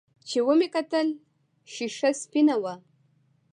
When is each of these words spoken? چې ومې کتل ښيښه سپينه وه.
چې 0.27 0.37
ومې 0.45 0.67
کتل 0.75 1.07
ښيښه 1.71 2.09
سپينه 2.21 2.55
وه. 2.63 2.73